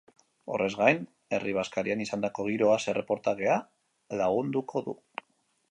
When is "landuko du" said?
4.23-4.99